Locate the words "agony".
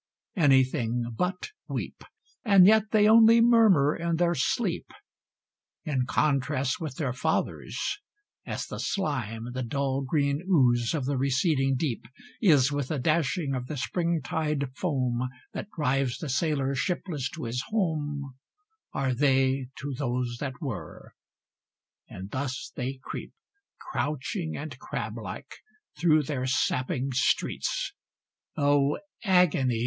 29.23-29.79